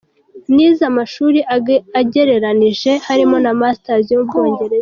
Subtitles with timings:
[0.53, 1.39] Nize amashura
[1.99, 4.79] agereranije harimo na masters yo mu bwongereza.